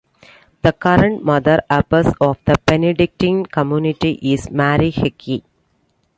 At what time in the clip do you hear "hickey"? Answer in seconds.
4.89-5.43